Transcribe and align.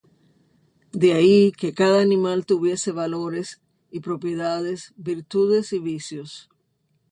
De 1.01 1.09
ahí 1.17 1.51
que 1.51 1.75
cada 1.75 2.01
animal 2.01 2.47
tuviese 2.47 2.91
valores 2.91 3.61
y 3.91 3.99
propiedades, 3.99 4.93
virtudes 4.97 5.73
y 5.73 5.79
vicios. 5.79 6.49